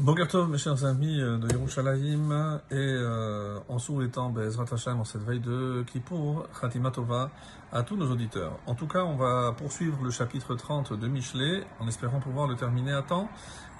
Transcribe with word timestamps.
Bokertov, 0.00 0.48
mes 0.48 0.56
chers 0.56 0.86
amis 0.86 1.20
euh, 1.20 1.36
de 1.36 1.52
Yerushalayim, 1.52 2.58
et 2.70 2.74
euh, 2.74 3.58
en 3.68 3.78
souhaitant 3.78 4.30
Bezrat 4.30 4.64
Hashem 4.72 4.98
en 4.98 5.04
cette 5.04 5.20
veille 5.20 5.40
de 5.40 5.84
Kippour, 5.86 6.48
Khatima 6.58 6.90
Tova, 6.90 7.30
à 7.70 7.82
tous 7.82 7.96
nos 7.96 8.10
auditeurs. 8.10 8.58
En 8.66 8.74
tout 8.74 8.86
cas, 8.86 9.04
on 9.04 9.16
va 9.16 9.52
poursuivre 9.52 10.02
le 10.02 10.10
chapitre 10.10 10.54
30 10.54 10.94
de 10.94 11.06
Michelet, 11.06 11.64
en 11.80 11.86
espérant 11.86 12.18
pouvoir 12.18 12.48
le 12.48 12.56
terminer 12.56 12.92
à 12.94 13.02
temps. 13.02 13.28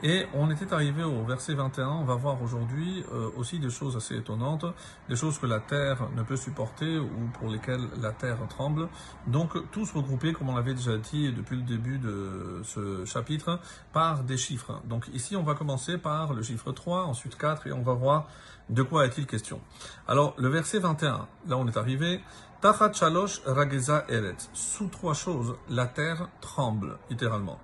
Et 0.02 0.26
on 0.32 0.50
était 0.50 0.72
arrivé 0.72 1.02
au 1.02 1.24
verset 1.24 1.52
21, 1.52 1.88
on 1.88 2.04
va 2.04 2.14
voir 2.14 2.42
aujourd'hui 2.42 3.04
euh, 3.12 3.28
aussi 3.36 3.58
des 3.58 3.68
choses 3.68 3.96
assez 3.96 4.16
étonnantes, 4.16 4.64
des 5.10 5.16
choses 5.16 5.38
que 5.38 5.44
la 5.44 5.60
terre 5.60 6.08
ne 6.16 6.22
peut 6.22 6.36
supporter 6.36 6.98
ou 6.98 7.28
pour 7.38 7.50
lesquelles 7.50 7.86
la 8.00 8.12
terre 8.12 8.38
tremble. 8.48 8.88
Donc 9.26 9.52
tous 9.72 9.92
regroupés, 9.92 10.32
comme 10.32 10.48
on 10.48 10.56
l'avait 10.56 10.72
déjà 10.72 10.96
dit 10.96 11.32
depuis 11.32 11.56
le 11.56 11.62
début 11.62 11.98
de 11.98 12.62
ce 12.64 13.04
chapitre, 13.04 13.60
par 13.92 14.22
des 14.22 14.38
chiffres. 14.38 14.80
Donc 14.84 15.06
ici, 15.12 15.36
on 15.36 15.42
va 15.42 15.54
commencer 15.54 15.98
par 15.98 16.09
le 16.34 16.42
chiffre 16.42 16.72
3, 16.72 17.04
ensuite 17.04 17.36
4, 17.36 17.66
et 17.66 17.72
on 17.72 17.82
va 17.82 17.94
voir 17.94 18.28
de 18.68 18.82
quoi 18.82 19.06
est-il 19.06 19.26
question. 19.26 19.60
Alors 20.06 20.34
le 20.38 20.48
verset 20.48 20.78
21, 20.78 21.26
là 21.48 21.56
on 21.56 21.66
est 21.66 21.76
arrivé, 21.76 22.20
Tachat 22.60 22.92
shalosh 22.92 23.40
rageza 23.46 24.04
eretz. 24.10 24.50
Sous 24.52 24.88
trois 24.88 25.14
choses, 25.14 25.56
la 25.70 25.86
terre 25.86 26.28
tremble, 26.42 26.98
littéralement. 27.08 27.58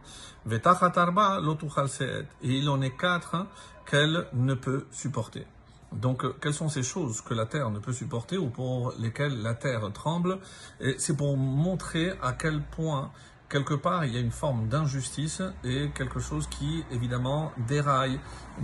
Vetachat 0.47 0.93
arba 0.97 1.39
lotuchal 1.39 1.91
seet. 1.91 2.27
Et 2.43 2.59
il 2.61 2.69
en 2.71 2.81
est 2.81 2.97
quatre 2.97 3.47
qu'elle 3.85 4.27
ne 4.33 4.55
peut 4.55 4.87
supporter. 4.91 5.47
Donc, 5.93 6.25
quelles 6.41 6.55
sont 6.55 6.71
ces 6.71 6.83
choses 6.83 7.21
que 7.21 7.35
la 7.35 7.45
terre 7.45 7.69
ne 7.71 7.79
peut 7.79 7.93
supporter 7.93 8.39
ou 8.39 8.49
pour 8.49 8.95
lesquelles 8.99 9.43
la 9.43 9.55
terre 9.55 9.93
tremble? 9.93 10.39
Et 10.81 10.95
c'est 10.99 11.17
pour 11.17 11.37
montrer 11.37 12.15
à 12.23 12.33
quel 12.33 12.63
point 12.63 13.11
quelque 13.49 13.75
part, 13.75 14.05
il 14.05 14.15
y 14.15 14.17
a 14.17 14.21
une 14.21 14.31
forme 14.31 14.69
d'injustice 14.69 15.43
et 15.65 15.91
quelque 15.95 16.21
chose 16.21 16.47
qui, 16.49 16.85
évidemment, 16.91 17.53
déraille 17.69 18.19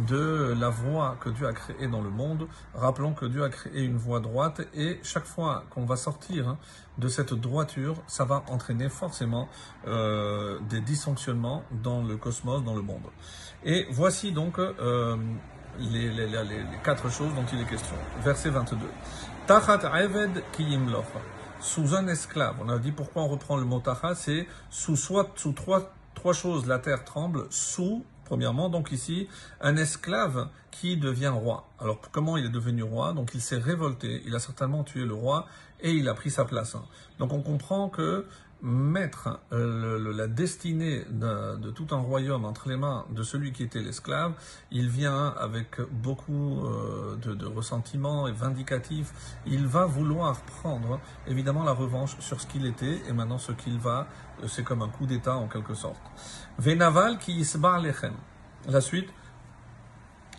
de 0.09 0.55
la 0.59 0.71
voie 0.71 1.17
que 1.21 1.29
Dieu 1.29 1.47
a 1.47 1.53
créée 1.53 1.87
dans 1.87 2.01
le 2.01 2.11
monde. 2.11 2.49
Rappelons 2.75 3.13
que 3.13 3.27
Dieu 3.27 3.45
a 3.45 3.49
créé 3.49 3.85
une 3.85 3.97
voie 3.97 4.21
droite 4.21 4.63
et 4.75 5.01
chaque 5.03 5.27
fois 5.27 5.65
qu'on 5.71 5.85
va 5.85 5.97
sortir 5.97 6.57
de 6.99 7.09
cette 7.09 7.35
droiture, 7.35 7.97
ça 8.07 8.25
va 8.25 8.43
entraîner 8.49 8.89
forcément 8.89 9.49
euh, 9.87 10.59
des 10.69 10.81
dysfonctionnements 10.81 11.63
dans 11.83 12.03
le 12.03 12.17
cosmos, 12.17 12.63
dans 12.65 12.75
le 12.75 12.83
monde. 12.83 13.07
Et 13.65 13.87
voici 13.91 14.33
donc 14.33 14.59
euh, 14.59 15.17
les, 15.79 16.11
quatre 16.83 17.11
choses 17.11 17.35
dont 17.35 17.45
il 17.53 17.61
est 17.61 17.69
question. 17.69 17.97
Verset 18.23 18.51
22. 18.51 18.79
Tachat 19.47 19.81
sous 21.63 21.95
un 21.95 22.07
esclave. 22.09 22.57
On 22.61 22.69
a 22.69 22.79
dit 22.79 22.93
pourquoi 22.93 23.23
on 23.23 23.29
reprend 23.29 23.57
le 23.57 23.65
mot 23.65 23.81
tacha, 23.81 24.15
c'est 24.15 24.47
sous 24.71 24.97
soit 24.97 25.31
sous 25.37 25.53
trois, 25.53 25.95
trois 26.15 26.33
choses 26.33 26.67
la 26.67 26.79
terre 26.79 27.05
tremble, 27.05 27.47
sous 27.51 28.05
premièrement 28.25 28.69
donc 28.69 28.93
ici 28.93 29.29
un 29.61 29.77
esclave 29.77 30.49
qui 30.71 30.97
devient 30.97 31.29
roi. 31.29 31.69
Alors 31.79 32.01
comment 32.11 32.37
il 32.37 32.47
est 32.47 32.51
devenu 32.51 32.83
roi? 32.83 33.13
Donc 33.13 33.31
il 33.35 33.41
s'est 33.41 33.59
révolté, 33.59 34.23
il 34.27 34.35
a 34.35 34.39
certainement 34.39 34.85
tué 34.85 35.05
le 35.05 35.15
roi 35.15 35.47
et 35.81 35.93
il 35.93 36.09
a 36.09 36.15
pris 36.15 36.31
sa 36.31 36.45
place. 36.45 36.77
Donc 37.19 37.33
on 37.33 37.43
comprend 37.43 37.89
que 37.89 38.27
mettre 38.63 39.41
euh, 39.53 40.13
la 40.15 40.29
destinée 40.29 41.05
de, 41.11 41.71
tout 41.71 41.89
un 41.91 41.99
royaume 41.99 42.45
entre 42.45 42.69
les 42.69 42.77
mains 42.77 43.05
de 43.11 43.23
celui 43.25 43.53
qui 43.53 43.65
était 43.65 43.81
l'esclave, 43.81 44.35
il 44.71 44.89
vient 44.89 45.35
avec 45.39 45.81
beaucoup 45.91 46.65
euh, 46.65 47.17
de, 47.17 47.35
de 47.35 47.47
ressentiment 47.47 48.29
et 48.29 48.33
vindicatif. 48.33 49.13
Il 49.47 49.67
va 49.67 49.87
vouloir 49.87 50.41
prendre 50.43 51.01
évidemment 51.27 51.65
la 51.65 51.73
revanche 51.73 52.17
sur 52.21 52.41
ce 52.41 52.47
qu'il 52.47 52.65
était 52.67 53.01
et 53.09 53.13
maintenant 53.13 53.39
ce 53.39 53.53
qu'il 53.53 53.79
va, 53.79 54.07
euh, 54.43 54.47
c'est 54.47 54.63
comme 54.63 54.83
un 54.83 54.89
coup 54.89 55.07
d'État 55.07 55.35
en 55.35 55.49
quelque 55.49 55.75
sorte. 55.75 56.01
Venaval 56.59 57.19
qui 57.19 57.33
isbar 57.33 57.81
lechem. 57.81 58.15
La 58.69 58.81
suite. 58.81 59.09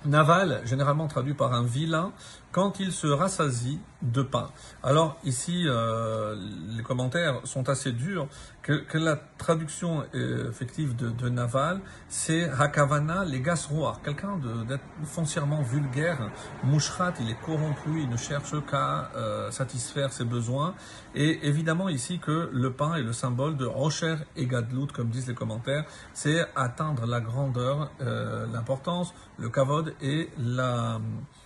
Naval, 0.06 0.62
généralement 0.66 1.08
traduit 1.08 1.34
par 1.34 1.54
un 1.54 1.64
vilain, 1.64 2.12
quand 2.52 2.80
il 2.80 2.92
se 2.92 3.08
rassasie 3.08 3.80
de 4.02 4.22
pain. 4.22 4.52
Alors 4.84 5.18
ici, 5.24 5.64
euh, 5.66 6.36
les 6.78 6.84
commentaires 6.84 7.42
sont 7.46 7.68
assez 7.70 7.92
durs, 7.92 8.28
que, 8.62 8.74
que 8.74 8.98
la 8.98 9.18
traduction 9.38 10.06
effective 10.14 10.96
de, 10.96 11.10
de 11.10 11.30
Naval, 11.30 11.82
c'est 12.08 12.50
Hakavana, 12.50 13.26
les 13.26 13.42
gasroirs, 13.42 14.02
quelqu'un 14.04 14.40
d'être 14.68 14.84
foncièrement 15.04 15.62
vulgaire, 15.62 16.30
mouchrat, 16.64 17.14
il 17.20 17.30
est 17.30 17.42
corrompu, 17.46 18.02
il 18.02 18.10
ne 18.10 18.18
cherche 18.18 18.54
qu'à 18.66 19.12
euh, 19.16 19.52
satisfaire 19.52 20.14
ses 20.14 20.24
besoins. 20.24 20.76
Et 21.16 21.48
évidemment 21.48 21.90
ici 21.90 22.20
que 22.20 22.50
le 22.54 22.72
pain 22.72 22.96
est 22.96 23.04
le 23.04 23.14
symbole 23.14 23.58
de 23.58 23.66
Rocher 23.66 24.16
et 24.36 24.48
Gadlout, 24.48 24.88
comme 24.94 25.10
disent 25.10 25.28
les 25.28 25.36
commentaires, 25.36 25.86
c'est 26.14 26.46
atteindre 26.56 27.06
la 27.06 27.20
grandeur, 27.20 27.92
euh, 28.02 28.46
l'importance, 28.54 29.14
le 29.38 29.50
kavod 29.50 29.93
et 30.02 30.30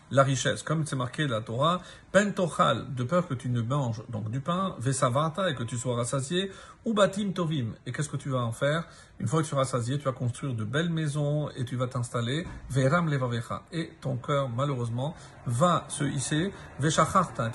la 0.09 0.24
richesse, 0.24 0.63
comme 0.63 0.85
c'est 0.85 0.96
marqué 0.96 1.28
dans 1.28 1.35
la 1.35 1.41
Torah, 1.41 1.81
pentochal, 2.12 2.94
de 2.96 3.03
peur 3.03 3.28
que 3.28 3.34
tu 3.34 3.50
ne 3.50 3.62
manges 3.62 4.02
donc 4.09 4.31
du 4.31 4.40
pain, 4.40 4.75
vesavata, 4.80 5.50
et 5.50 5.56
que 5.56 5.63
tu 5.63 5.78
sois 5.78 5.96
rassasié, 5.96 6.50
ou 6.86 6.94
batim 6.94 7.34
tovim. 7.34 7.74
Et 7.86 7.91
qu'est-ce 7.91 8.07
que 8.07 8.16
tu 8.16 8.30
vas 8.30 8.40
en 8.40 8.53
faire? 8.53 8.88
Une 9.19 9.28
fois 9.28 9.40
que 9.41 9.44
tu 9.44 9.50
seras 9.50 9.63
rassasié, 9.63 9.97
tu 9.97 10.06
vas 10.06 10.13
construire 10.13 10.53
de 10.53 10.63
belles 10.63 10.90
maisons 10.90 11.50
et 11.57 11.66
tu 11.66 11.75
vas 11.75 11.88
t'installer, 11.88 12.47
veram 12.69 13.09
levavecha. 13.09 13.63
Et 13.74 13.91
ton 14.00 14.16
cœur, 14.16 14.47
malheureusement, 14.47 15.13
va 15.46 15.84
se 15.90 16.06
hisser, 16.06 16.53
veshacharta 16.80 17.52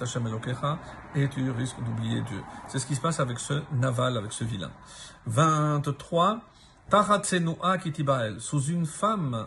et 1.14 1.22
et 1.22 1.28
tu 1.28 1.50
risques 1.50 1.82
d'oublier 1.82 2.20
Dieu. 2.22 2.42
C'est 2.68 2.78
ce 2.78 2.86
qui 2.86 2.94
se 2.94 3.00
passe 3.00 3.20
avec 3.20 3.38
ce 3.38 3.62
naval, 3.72 4.18
avec 4.18 4.32
ce 4.32 4.44
vilain. 4.44 4.72
23. 5.26 6.40
Taratsenua 6.90 7.78
kitibael, 7.78 8.40
sous 8.40 8.64
une 8.64 8.84
femme 8.84 9.46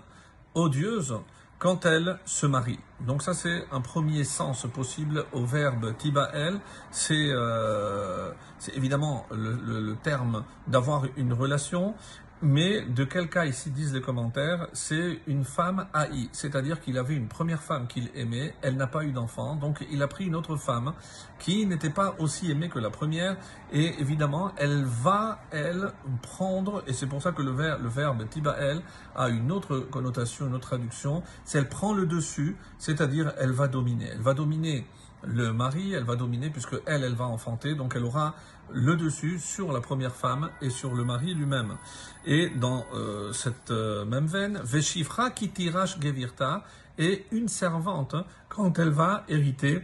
odieuse, 0.56 1.20
quand 1.58 1.86
elle 1.86 2.20
se 2.26 2.46
marie. 2.46 2.80
Donc 3.00 3.22
ça 3.22 3.34
c'est 3.34 3.66
un 3.72 3.82
premier 3.82 4.24
sens 4.24 4.66
possible 4.74 5.26
au 5.32 5.46
verbe 5.46 5.96
tibael. 5.98 6.60
C'est 6.92 7.30
euh, 7.30 8.32
évidemment 8.74 9.26
le, 9.32 9.54
le, 9.54 9.80
le 9.80 9.96
terme 9.96 10.44
d'avoir 10.68 11.04
une 11.18 11.34
relation 11.34 11.96
mais 12.42 12.82
de 12.82 13.04
quel 13.04 13.30
cas 13.30 13.46
ici 13.46 13.72
disent 13.72 13.94
les 13.94 14.02
commentaires? 14.02 14.68
C'est 14.74 15.20
une 15.26 15.46
femme 15.46 15.88
haïe, 15.94 16.30
c'est-à-dire 16.34 16.82
qu'il 16.82 16.98
avait 16.98 17.16
une 17.16 17.28
première 17.28 17.62
femme 17.62 17.88
qu'il 17.88 18.10
aimait, 18.14 18.54
elle 18.62 18.76
n'a 18.76 18.88
pas 18.88 19.04
eu 19.04 19.12
d'enfant, 19.12 19.56
donc 19.56 19.86
il 19.90 20.04
a 20.04 20.08
pris 20.08 20.26
une 20.26 20.36
autre 20.36 20.58
femme 20.58 20.94
qui 21.40 21.66
n'était 21.66 21.90
pas 21.90 22.16
aussi 22.20 22.52
aimée 22.52 22.70
que 22.70 22.80
la 22.80 22.90
première, 22.90 23.38
et 23.72 24.00
évidemment 24.00 24.52
elle 24.58 24.84
va, 24.84 25.40
elle, 25.52 25.92
prendre, 26.22 26.84
et 26.88 26.94
c'est 26.94 27.08
pour 27.08 27.22
ça 27.22 27.32
que 27.32 27.42
le, 27.42 27.52
verbe, 27.52 27.82
le 27.82 27.90
verbe 27.90 28.28
tibael 28.30 28.82
a 29.16 29.30
une 29.30 29.52
autre 29.52 29.80
connotation, 29.80 30.48
une 30.48 30.56
autre 30.56 30.68
traduction, 30.68 31.24
c'est 31.46 31.58
elle 31.58 31.70
prend 31.70 31.94
le 31.94 32.06
dessus, 32.06 32.58
c'est-à-dire 32.78 33.34
elle 33.38 33.52
va 33.52 33.68
dominer, 33.68 34.10
elle 34.12 34.22
va 34.22 34.34
dominer 34.34 34.86
le 35.26 35.54
mari, 35.54 35.94
elle 35.94 36.04
va 36.04 36.16
dominer 36.16 36.50
puisque 36.50 36.76
elle, 36.86 37.04
elle 37.04 37.16
va 37.16 37.26
enfanter, 37.26 37.76
donc 37.76 37.94
elle 37.96 38.04
aura 38.04 38.36
le 38.72 38.96
dessus 38.96 39.40
sur 39.40 39.72
la 39.72 39.82
première 39.82 40.16
femme 40.16 40.50
et 40.62 40.70
sur 40.70 40.94
le 40.94 41.04
mari 41.04 41.34
lui-même. 41.34 41.78
Et 42.26 42.50
dans 42.50 42.86
euh, 42.94 43.32
cette 43.32 43.72
euh, 43.72 44.06
même 44.06 44.26
veine, 44.26 44.60
Veshifra 44.64 45.32
kitirash 45.32 46.00
gevirta 46.00 46.64
est 46.98 47.26
une 47.32 47.48
servante 47.48 48.16
quand 48.50 48.80
elle 48.80 48.90
va 48.90 49.24
hériter 49.28 49.82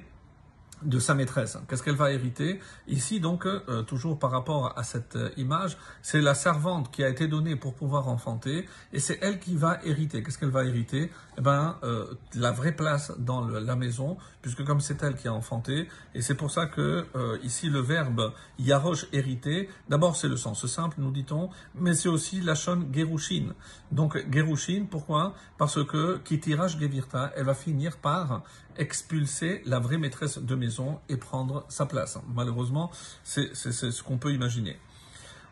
de 0.84 1.00
sa 1.00 1.14
maîtresse. 1.14 1.58
Qu'est-ce 1.68 1.84
qu'elle 1.84 1.96
va 1.96 2.12
hériter? 2.12 2.60
Ici, 2.88 3.20
donc, 3.20 3.46
euh, 3.46 3.84
toujours 3.84 4.18
par 4.20 4.32
rapport 4.32 4.78
à 4.78 4.84
cette 4.84 5.16
euh, 5.16 5.30
image, 5.38 5.78
c'est 6.02 6.22
la 6.22 6.34
servante 6.34 6.92
qui 6.92 7.04
a 7.04 7.10
été 7.10 7.28
donnée 7.28 7.56
pour 7.56 7.74
pouvoir 7.74 8.08
enfanter, 8.08 8.68
et 8.94 9.00
c'est 9.00 9.20
elle 9.22 9.40
qui 9.40 9.56
va 9.56 9.80
hériter. 9.84 10.24
Qu'est-ce 10.24 10.38
qu'elle 10.38 10.50
va 10.50 10.66
hériter? 10.66 11.12
Eh 11.38 11.42
ben, 11.42 11.78
euh, 11.84 12.06
la 12.36 12.52
vraie 12.52 12.76
place 12.76 13.12
dans 13.18 13.48
la 13.48 13.76
maison, 13.76 14.18
puisque 14.42 14.64
comme 14.66 14.82
c'est 14.82 15.02
elle 15.04 15.16
qui 15.16 15.28
a 15.28 15.34
enfanté, 15.34 15.88
et 16.14 16.22
c'est 16.22 16.36
pour 16.36 16.52
ça 16.52 16.66
que 16.66 17.06
euh, 17.16 17.38
ici 17.44 17.70
le 17.70 17.80
verbe 17.80 18.34
yarosh 18.60 19.08
hériter, 19.14 19.70
d'abord 19.90 20.16
c'est 20.16 20.28
le 20.28 20.38
sens 20.38 20.66
simple, 20.66 20.98
nous 21.00 21.12
dit-on, 21.12 21.50
mais 21.76 21.94
c'est 21.94 22.10
aussi 22.10 22.42
la 22.42 22.56
shon 22.56 22.88
gerushin. 22.92 23.54
Donc 23.92 24.18
gerushin, 24.32 24.86
pourquoi? 24.90 25.34
Parce 25.58 25.84
que 25.86 26.18
kitirash 26.18 26.78
gevirta, 26.78 27.32
elle 27.36 27.46
va 27.46 27.54
finir 27.54 27.98
par 27.98 28.44
expulser 28.78 29.62
la 29.66 29.80
vraie 29.80 29.98
maîtresse 29.98 30.38
de 30.38 30.56
maison 30.56 30.71
et 31.10 31.18
prendre 31.18 31.66
sa 31.70 31.86
place. 31.86 32.18
Malheureusement, 32.34 32.92
c'est 33.24 33.54
ce 33.54 34.04
qu'on 34.04 34.18
peut 34.18 34.32
imaginer. 34.34 34.78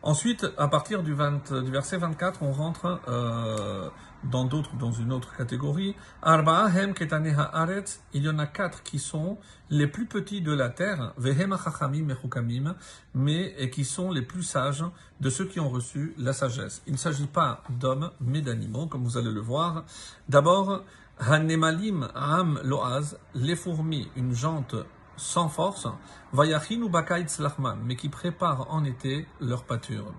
Ensuite, 0.02 0.46
à 0.56 0.66
partir 0.68 1.02
du, 1.02 1.12
20, 1.12 1.52
du 1.62 1.70
verset 1.70 1.98
24, 1.98 2.42
on 2.42 2.52
rentre 2.52 3.00
euh, 3.08 3.90
dans 4.24 4.46
dans 4.46 4.92
une 4.92 5.12
autre 5.12 5.36
catégorie. 5.36 5.94
Il 6.24 8.22
y 8.22 8.28
en 8.28 8.38
a 8.38 8.46
quatre 8.46 8.82
qui 8.82 8.98
sont 8.98 9.36
les 9.68 9.86
plus 9.86 10.06
petits 10.06 10.40
de 10.40 10.52
la 10.52 10.70
terre, 10.70 11.12
mais 13.14 13.54
et 13.58 13.68
qui 13.68 13.84
sont 13.84 14.10
les 14.10 14.22
plus 14.22 14.42
sages 14.42 14.84
de 15.20 15.28
ceux 15.28 15.44
qui 15.44 15.60
ont 15.60 15.68
reçu 15.68 16.14
la 16.16 16.32
sagesse. 16.32 16.82
Il 16.86 16.94
ne 16.94 16.98
s'agit 16.98 17.26
pas 17.26 17.62
d'hommes, 17.68 18.10
mais 18.22 18.40
d'animaux, 18.40 18.86
comme 18.86 19.04
vous 19.04 19.18
allez 19.18 19.30
le 19.30 19.40
voir. 19.40 19.84
D'abord, 20.30 20.82
Hanemalim 21.18 22.08
Am 22.14 22.58
Loaz, 22.64 23.18
les 23.34 23.56
fourmis, 23.56 24.08
une 24.16 24.34
jante 24.34 24.76
sans 25.20 25.48
force, 25.48 25.86
Vayachin 26.32 26.80
ou 26.80 26.88
Bakait 26.88 27.26
mais 27.84 27.94
qui 27.94 28.08
préparent 28.08 28.66
en 28.70 28.84
été 28.84 29.26
leur 29.40 29.64
pâture. 29.64 30.12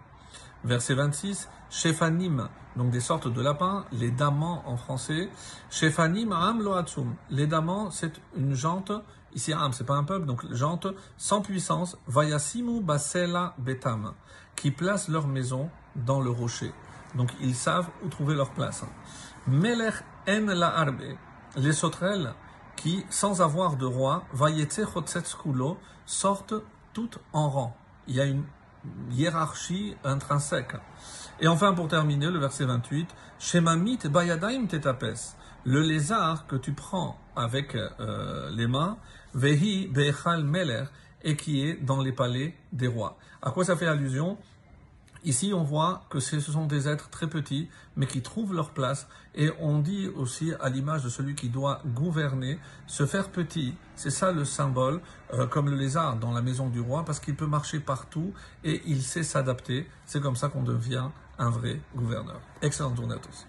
Verset 0.64 0.94
26, 0.94 1.50
Shefanim, 1.72 2.48
donc 2.76 2.92
des 2.92 3.00
sortes 3.00 3.28
de 3.28 3.42
lapins, 3.42 3.86
les 3.92 4.12
damans 4.12 4.62
en 4.68 4.78
français. 4.78 5.30
Shefanim 5.72 6.32
am 6.32 6.62
loatsum. 6.62 7.16
Les 7.32 7.48
damans, 7.48 7.90
c'est 7.90 8.22
une 8.38 8.54
jante, 8.54 8.92
ici 9.34 9.54
am, 9.54 9.74
c'est 9.74 9.86
pas 9.86 9.96
un 9.96 10.04
peuple, 10.04 10.28
donc 10.28 10.46
jante 10.54 10.88
sans 11.18 11.42
puissance, 11.42 11.98
vayasimu 12.08 12.82
basela 12.82 13.56
betam, 13.58 14.14
qui 14.56 14.70
place 14.70 15.08
leur 15.08 15.28
maison 15.28 15.70
dans 15.96 16.22
le 16.22 16.30
rocher. 16.30 16.72
Donc 17.16 17.32
ils 17.42 17.56
savent 17.56 17.90
où 18.06 18.10
trouver 18.10 18.36
leur 18.36 18.52
place. 18.52 18.86
Melech 19.48 19.96
en 20.28 20.46
la 20.46 20.78
arbe, 20.78 21.02
les 21.56 21.74
sauterelles 21.74 22.36
qui, 22.76 23.06
sans 23.10 23.42
avoir 23.42 23.76
de 23.78 23.86
roi, 23.86 24.24
vayetse 24.34 24.82
sortent 26.06 26.54
toutes 26.94 27.20
en 27.34 27.50
rang. 27.50 27.78
Il 28.08 28.16
y 28.16 28.22
a 28.22 28.26
une 28.26 28.44
hiérarchie 29.12 29.96
intrinsèque. 30.04 30.76
Et 31.40 31.48
enfin, 31.48 31.74
pour 31.74 31.88
terminer, 31.88 32.30
le 32.30 32.40
verset 32.40 32.66
28, 32.66 33.08
Shemamit 33.40 34.00
bayadaim 34.10 34.68
tetapes, 34.68 35.36
le 35.66 35.82
lézard 35.82 36.48
que 36.48 36.56
tu 36.56 36.74
prends 36.74 37.18
avec 37.36 37.76
euh, 37.76 38.50
les 38.52 38.68
mains, 38.68 38.98
vehi 39.34 39.88
be'echal 39.88 40.44
meler, 40.44 40.86
et 41.24 41.36
qui 41.36 41.64
est 41.68 41.76
dans 41.76 42.02
les 42.02 42.12
palais 42.12 42.56
des 42.72 42.88
rois. 42.88 43.18
À 43.42 43.52
quoi 43.52 43.64
ça 43.64 43.76
fait 43.76 43.88
allusion? 43.88 44.38
Ici, 45.24 45.54
on 45.54 45.64
voit 45.64 46.04
que 46.10 46.20
ce 46.20 46.40
sont 46.40 46.66
des 46.66 46.88
êtres 46.88 47.10
très 47.10 47.28
petits, 47.28 47.70
mais 47.96 48.08
qui 48.08 48.24
trouvent 48.24 48.56
leur 48.56 48.72
place. 48.72 49.08
Et 49.36 49.52
on 49.60 49.78
dit 49.78 50.08
aussi, 50.16 50.52
à 50.60 50.70
l'image 50.70 51.04
de 51.04 51.10
celui 51.10 51.36
qui 51.36 51.50
doit 51.50 51.82
gouverner, 51.86 52.58
se 52.88 53.06
faire 53.06 53.30
petit. 53.30 53.76
C'est 53.96 54.10
ça 54.10 54.32
le 54.32 54.46
symbole, 54.46 55.00
euh, 55.34 55.46
comme 55.46 55.70
le 55.70 55.76
lézard 55.76 56.16
dans 56.16 56.32
la 56.32 56.42
maison 56.42 56.70
du 56.70 56.80
roi, 56.80 57.06
parce 57.06 57.20
qu'il 57.20 57.36
peut 57.36 57.46
marcher 57.46 57.80
partout 57.80 58.34
et 58.64 58.82
il 58.88 59.04
sait 59.04 59.24
s'adapter. 59.24 59.88
C'est 60.06 60.22
comme 60.22 60.36
ça 60.36 60.50
qu'on 60.50 60.64
devient 60.64 61.10
un 61.38 61.50
vrai 61.52 61.80
gouverneur. 61.96 62.42
Excellente 62.64 62.98
journée 62.98 63.16
à 63.16 63.20
tous. 63.20 63.46